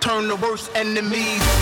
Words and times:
turn 0.00 0.28
the 0.28 0.36
worst 0.36 0.70
enemies. 0.74 1.59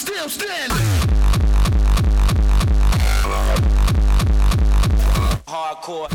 still 0.00 0.30
standing. 0.30 0.78
Hardcore. 5.46 6.08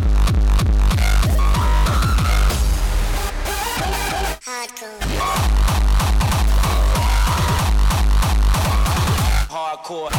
Hardcore. 9.51 10.11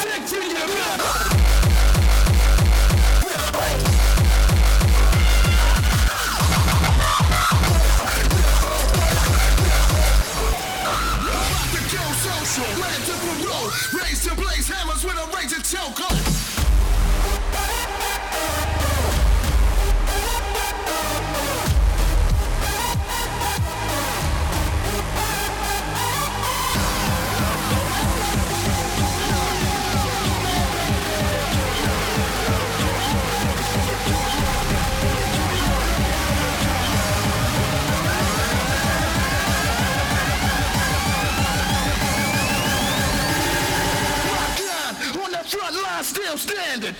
Stick 0.00 0.26
to 0.26 0.36
your 0.44 0.66
guns. 0.66 1.23
still 46.14 46.38
standing. 46.38 46.94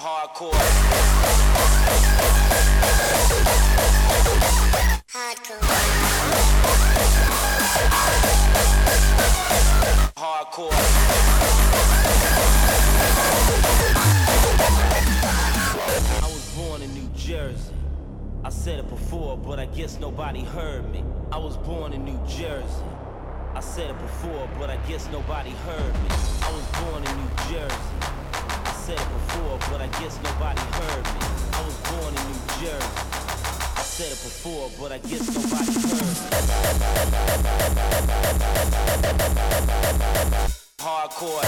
Hardcore. 0.00 0.52
Hardcore. 5.14 5.62
Hardcore. 10.16 10.72
I 16.22 16.26
was 16.26 16.54
born 16.56 16.82
in 16.82 16.92
New 16.94 17.08
Jersey. 17.14 17.76
I 18.46 18.48
said 18.48 18.78
it 18.78 18.88
before, 18.88 19.36
but 19.36 19.58
I 19.58 19.66
guess 19.66 19.98
nobody 19.98 20.44
heard 20.44 20.88
me. 20.92 21.02
I 21.32 21.36
was 21.36 21.56
born 21.56 21.92
in 21.92 22.04
New 22.04 22.20
Jersey. 22.28 22.84
I 23.56 23.58
said 23.58 23.90
it 23.90 23.98
before, 23.98 24.48
but 24.56 24.70
I 24.70 24.76
guess 24.86 25.10
nobody 25.10 25.50
heard 25.50 25.92
me. 26.04 26.08
I 26.42 26.52
was 26.54 26.64
born 26.78 27.02
in 27.02 27.16
New 27.16 27.28
Jersey. 27.50 27.74
I 28.00 28.72
said 28.86 29.00
it 29.00 29.08
before, 29.18 29.58
but 29.68 29.80
I 29.80 29.88
guess 29.98 30.16
nobody 30.22 30.60
heard 30.60 31.04
me. 31.06 31.26
I 31.54 31.60
was 31.66 31.76
born 31.90 32.14
in 32.14 32.22
New 32.30 32.38
Jersey. 32.62 32.86
I 33.74 33.82
said 33.82 34.12
it 34.12 34.22
before, 34.22 34.70
but 34.78 34.92
I 34.92 34.98
guess 34.98 35.26
nobody 35.34 35.72
heard 35.90 36.06
me. 36.06 36.30
Hardcore. 40.78 41.42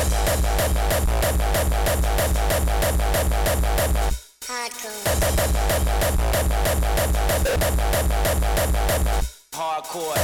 Hardcore. 4.42 5.07
Hardcore. 9.52 10.14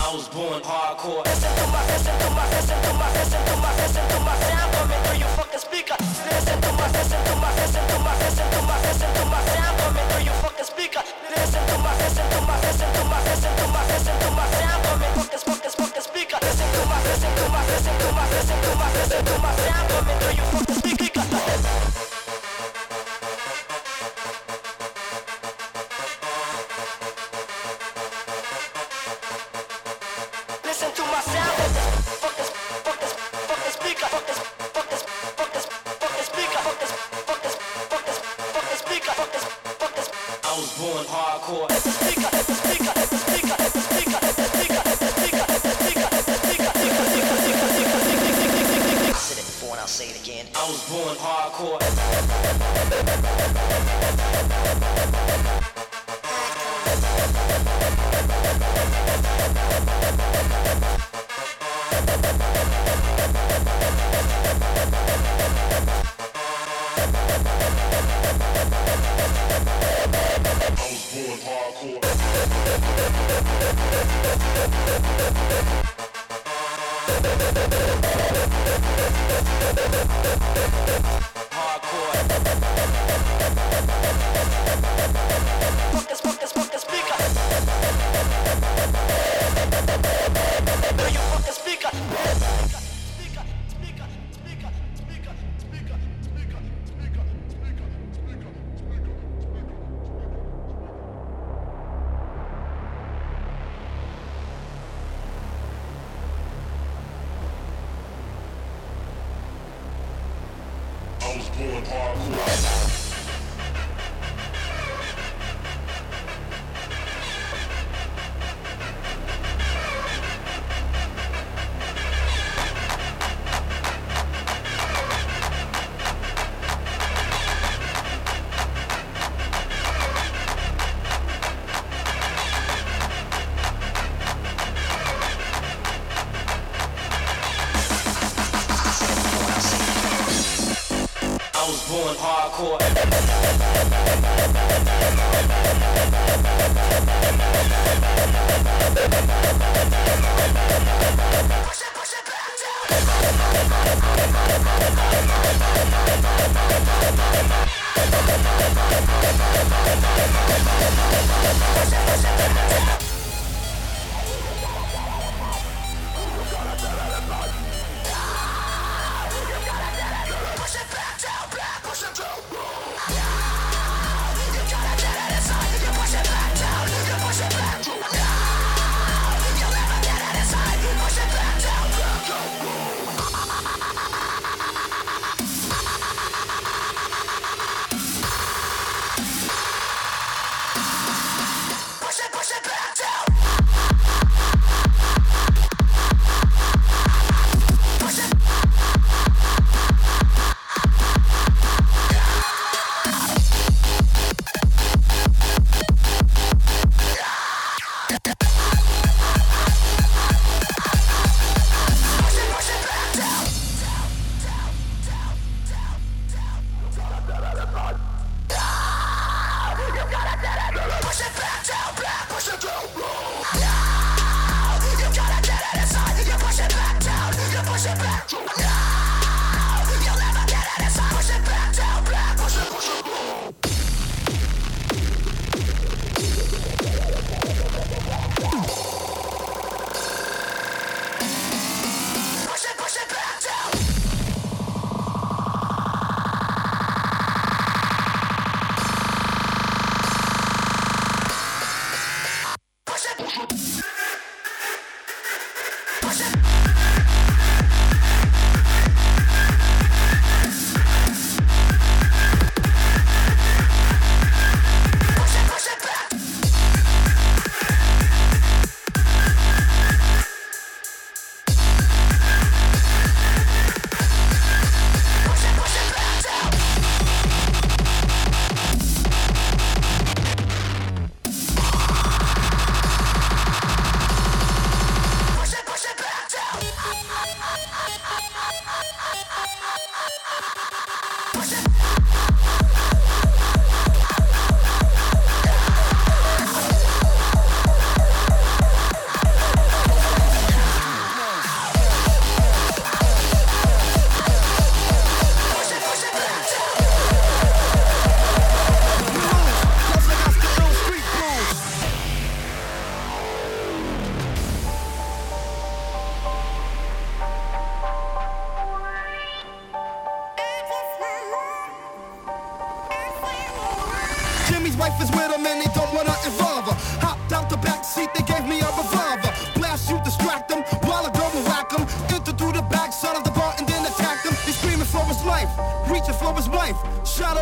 I 0.00 0.14
was 0.14 0.28
born 0.28 0.62
hardcore. 0.62 1.24
Listen 1.24 1.52
to 1.56 1.66
my, 1.68 1.84
listen 1.86 2.16
to 2.18 2.30
my, 2.32 2.48
listen 2.50 2.78
to 2.82 2.92
my, 2.96 3.08
listen 3.12 3.42
to 3.46 3.56
my, 3.60 3.72
listen 3.76 4.04
to 4.08 4.18
my 4.24 4.34
sound 4.48 4.72
coming 4.72 5.00
through 5.04 5.18
your 5.18 5.28
fucking 5.36 5.60
speaker. 5.60 5.96
Listen 6.00 6.60
to 6.62 6.70
my, 6.72 6.86
listen 6.96 7.20
to 7.22 7.34
my, 7.36 7.50
listen 7.60 7.84
to 7.88 7.96
my, 8.00 8.14
listen 8.24 8.48
to 8.52 8.60
my, 8.62 8.76
listen 8.82 9.10
to 9.14 9.24
my 9.26 9.40
sound 9.52 9.74
coming 9.78 10.06
through 10.10 10.24
your 10.24 10.38
fucking 10.42 10.64
speaker. 10.64 11.02
Listen 11.30 11.62
to 11.68 11.76
my, 11.78 11.92
listen 12.00 12.26
to 12.32 12.40
my, 12.48 12.56
listen 12.62 12.90
to 12.96 13.02
my, 13.04 13.18
listen 13.28 13.52
to 13.52 13.66
my, 13.68 13.82
listen 13.92 14.16
to 14.22 14.28
my 14.32 14.46
sound 14.58 14.80
coming 14.84 15.12
fucking, 15.18 15.42
fucking, 15.46 15.74
fucking 15.76 16.04
speaker. 16.08 16.38
Listen 16.42 16.68
to 16.72 16.82
my, 16.88 16.98
listen 17.04 17.32
to 17.36 17.44
my, 17.52 17.62
listen 17.68 17.94
to 18.00 18.08
my, 18.16 18.24
listen 18.32 18.58
to 18.64 18.70
my, 18.80 18.88
listen 18.96 19.20
to 19.24 19.34
my 19.44 19.52
sound 19.60 19.86
coming 19.92 20.18
through 20.18 20.36
your 20.40 20.48
fucking 20.56 20.71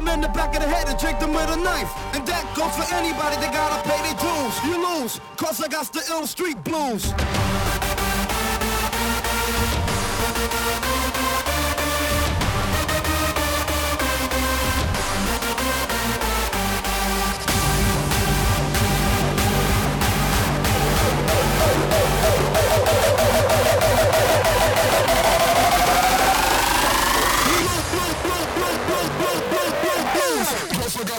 him 0.00 0.08
in 0.08 0.20
the 0.20 0.28
back 0.28 0.54
of 0.54 0.62
the 0.62 0.68
head 0.68 0.88
and 0.88 0.98
drink 0.98 1.18
them 1.20 1.32
with 1.32 1.50
a 1.50 1.56
knife. 1.56 1.90
And 2.14 2.26
that 2.26 2.44
goes 2.56 2.74
for 2.76 2.86
anybody 2.94 3.36
that 3.36 3.52
gotta 3.52 3.80
pay 3.88 4.00
their 4.06 4.16
dues. 4.16 4.54
You 4.64 4.76
lose, 4.80 5.20
cause 5.36 5.60
I 5.60 5.68
got 5.68 5.92
the 5.92 6.02
ill 6.10 6.26
street 6.26 6.62
blues. 6.64 7.12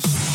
house. 0.00 0.29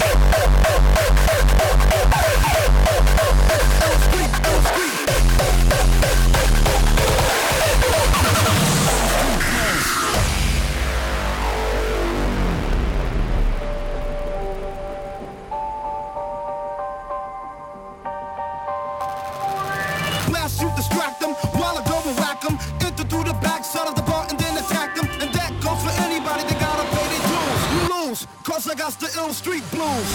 Mind 28.48 30.06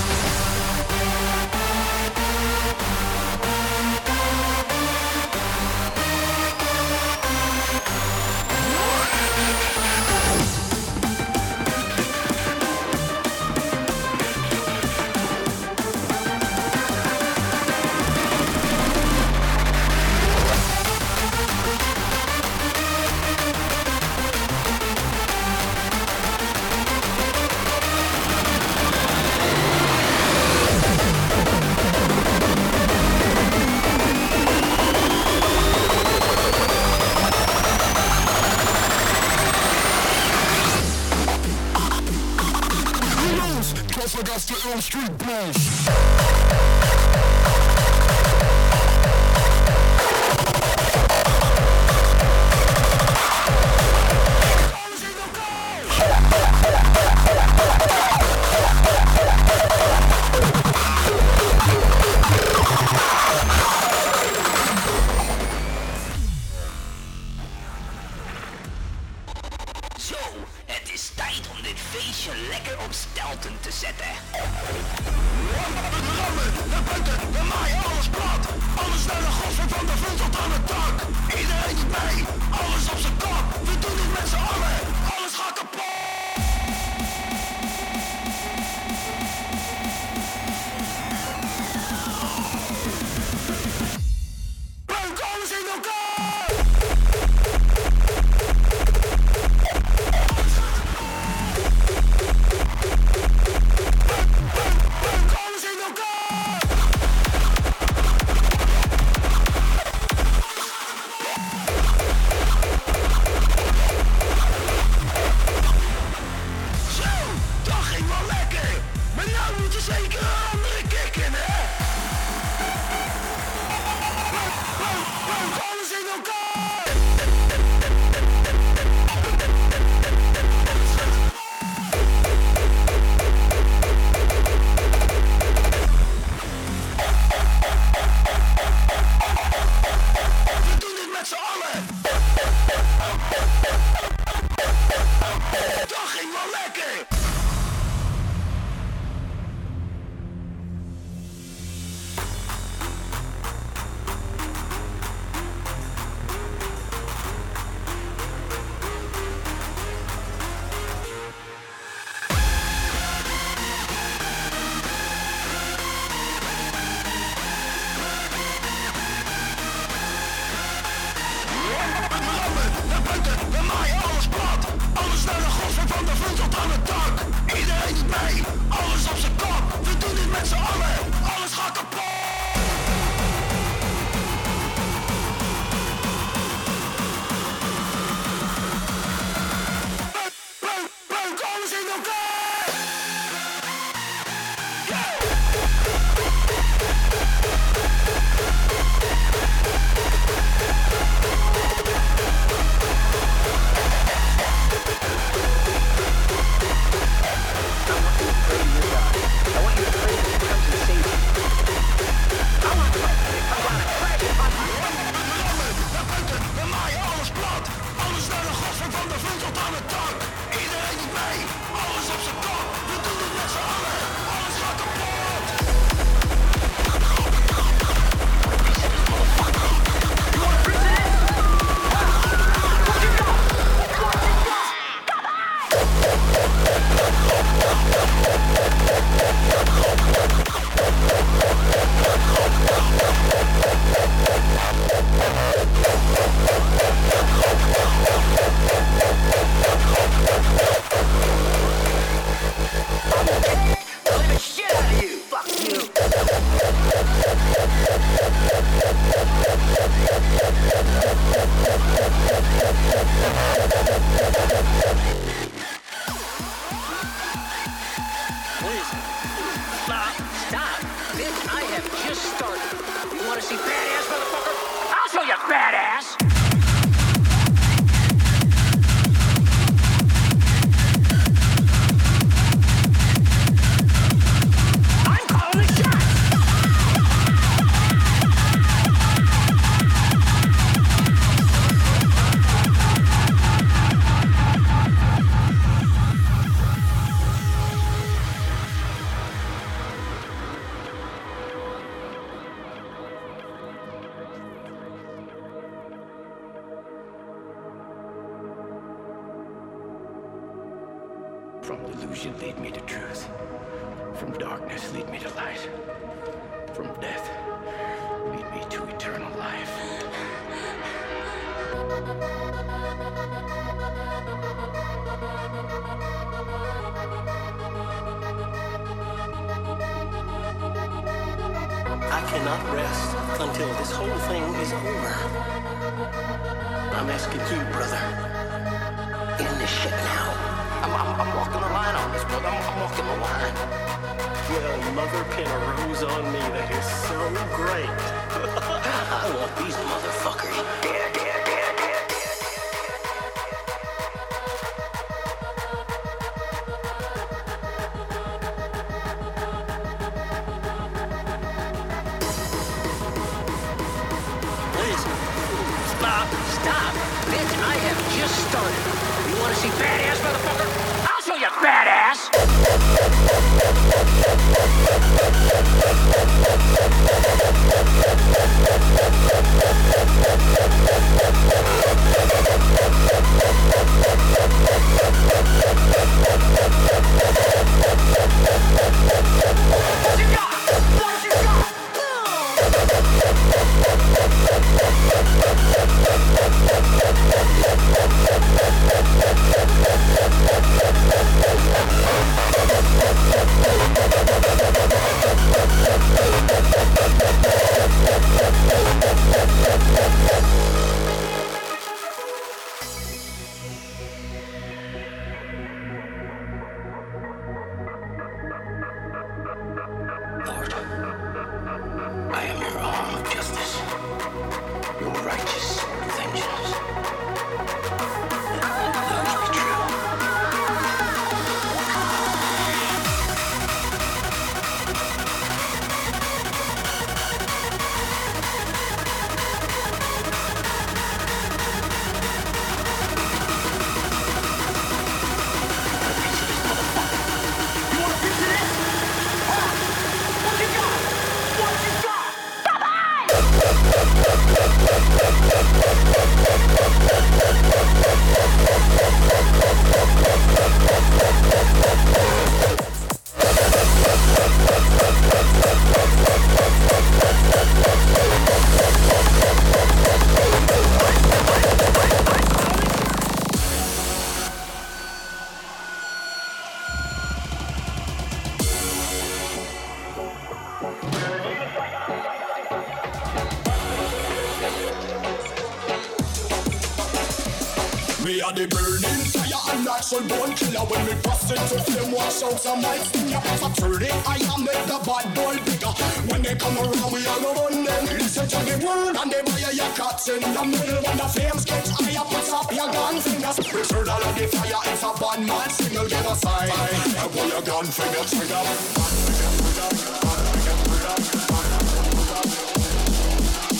flame, 492.40 492.52
wash 492.52 492.52
out 492.52 492.60
some 492.60 492.82
white 492.82 493.02
stinger 493.02 493.40
So 493.58 493.68
turn 493.70 494.02
it 494.02 494.12
higher, 494.24 494.58
make 494.58 494.84
the 494.86 494.98
bad 495.04 495.34
boy 495.34 495.56
bigger. 495.64 495.92
When 496.30 496.42
they 496.42 496.54
come 496.54 496.76
around, 496.78 497.12
we 497.12 497.26
all 497.26 497.54
run 497.54 497.84
them. 497.84 498.04
Listen 498.18 498.48
to 498.48 498.58
the 498.64 498.86
word 498.86 499.16
and 499.16 499.30
they 499.30 499.42
buy 499.42 499.72
your 499.72 499.90
cuts 499.94 500.28
in 500.28 500.40
the 500.40 500.64
middle. 500.64 501.02
When 501.02 501.16
the 501.16 501.28
flames 501.28 501.64
get 501.64 501.88
higher, 501.88 502.24
put 502.24 502.52
up 502.52 502.72
your 502.72 502.90
gun 502.92 503.20
fingers. 503.20 503.58
Return 503.72 504.08
all 504.08 504.22
of 504.22 504.34
the 504.34 504.46
fire, 504.48 504.80
it's 504.92 505.02
a 505.02 505.12
bad 505.20 505.40
man 505.46 505.70
signal, 505.70 506.08
get 506.08 506.26
a 506.26 506.34
sign 506.36 506.70
And 506.70 507.30
pull 507.32 507.48
your 507.48 507.62
gun 507.62 507.86
finger 507.86 508.24
trigger. 508.24 508.62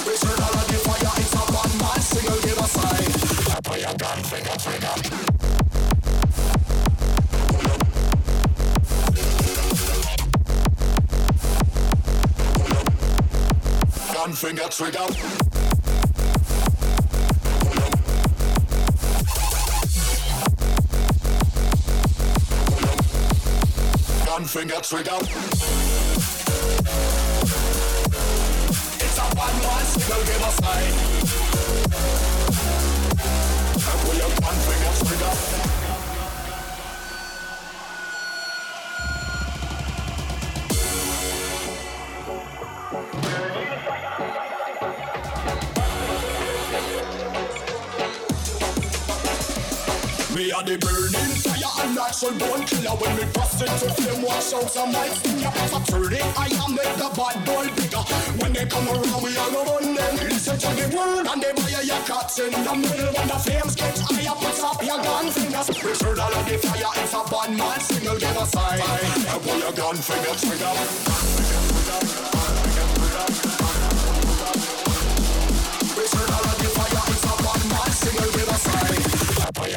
Return 0.04 0.40
all 0.40 0.56
of 0.60 0.66
the 0.68 0.78
fire, 0.84 1.12
it's 1.20 1.34
a 1.34 1.44
bad 1.52 1.72
man 1.80 2.00
signal, 2.00 2.40
give 2.40 2.58
a 2.58 2.66
sign 2.68 3.10
I 3.50 3.60
pull 3.62 3.78
your 3.78 3.94
gun 3.94 4.22
finger 4.24 4.56
trigger. 4.58 5.39
Finger 14.40 14.68
trigger. 14.70 15.06
Finger 24.46 24.80
trigger. 24.82 25.18
It's 28.98 29.18
a 29.18 29.26
one 29.36 29.56
one 29.62 29.84
signal, 29.84 30.22
give 30.24 30.42
a 30.42 30.50
sign. 30.58 30.94
Pull 34.02 34.14
your 34.16 34.30
gun 34.40 34.56
finger 34.66 34.92
trigger. 35.04 35.69
Me 50.40 50.50
are 50.52 50.64
the 50.64 50.78
burning 50.80 51.36
fire. 51.44 51.84
And 51.84 51.94
natural 51.94 52.32
born 52.40 52.64
killer 52.64 52.96
When 52.96 53.12
we 53.12 53.24
bust 53.36 53.60
into 53.60 53.92
flame, 53.92 54.24
wash 54.24 54.56
out 54.56 54.72
some 54.72 54.90
white 54.90 55.12
stinger 55.12 55.52
So 55.68 55.78
turn 55.84 56.16
it, 56.16 56.24
I 56.32 56.48
am 56.64 56.72
make 56.72 56.96
the 56.96 57.12
bad 57.12 57.44
boy 57.44 57.68
bigger. 57.76 58.00
When 58.40 58.56
they 58.56 58.64
come 58.64 58.88
around, 58.88 59.20
we 59.20 59.36
are 59.36 59.52
run 59.52 59.92
them. 59.92 60.16
Listen 60.32 60.56
to 60.56 60.70
the 60.80 60.86
word 60.96 61.28
and 61.28 61.42
they 61.44 61.52
buy 61.52 61.84
your 61.84 62.00
cuts 62.08 62.38
in 62.40 62.56
the 62.56 62.72
middle. 62.72 63.12
When 63.12 63.28
the 63.28 63.36
flames 63.36 63.74
get 63.76 64.00
higher, 64.00 64.32
put 64.40 64.56
up 64.64 64.80
your 64.80 65.00
gun 65.04 65.28
fingers. 65.28 65.68
Return 65.76 66.16
all 66.16 66.32
of 66.32 66.44
the 66.48 66.56
fire, 66.56 66.92
it's 67.04 67.12
a 67.12 67.20
bad 67.28 67.50
man 67.52 67.80
single, 67.84 68.16
give 68.16 68.40
a 68.40 68.46
sign 68.48 68.80
Pull 69.44 69.58
your 69.60 69.72
gun 69.76 69.96
finger 70.00 70.34
trigger 70.40 70.72
Return 71.84 72.49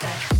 Podcast. 0.00 0.39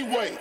Anyway. 0.00 0.36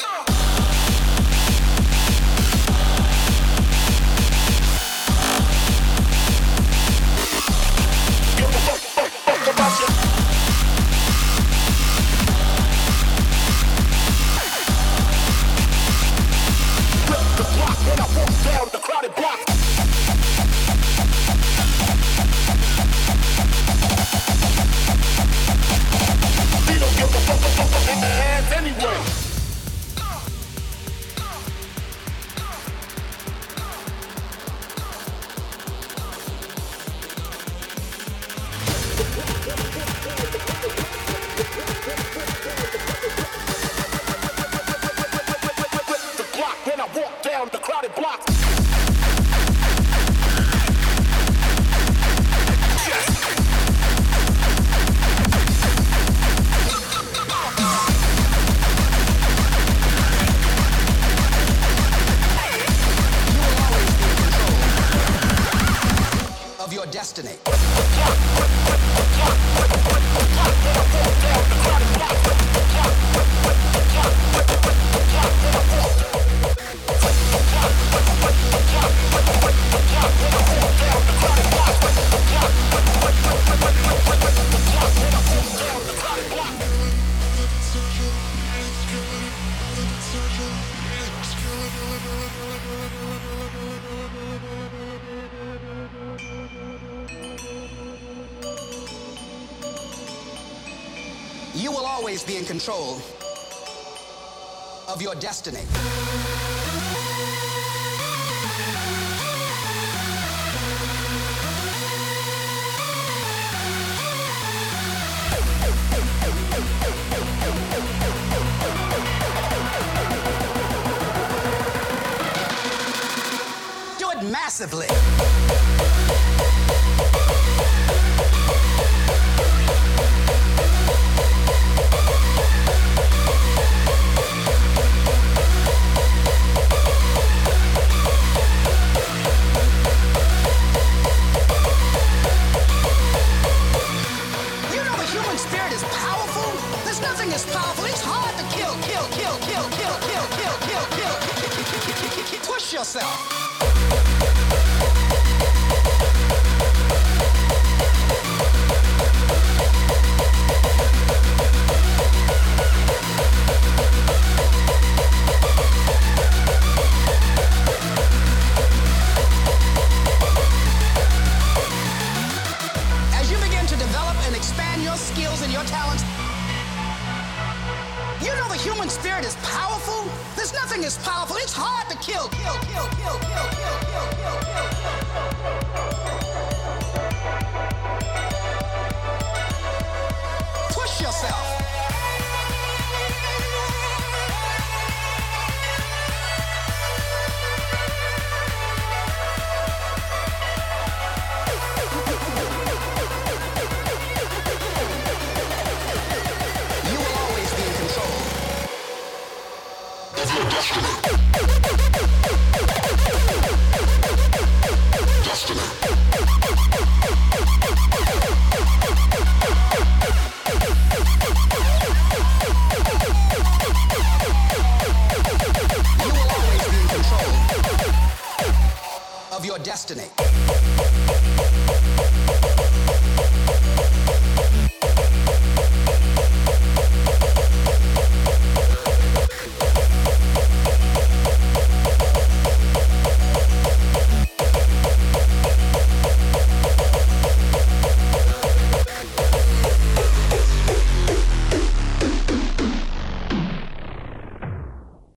Destiny. 105.42 105.79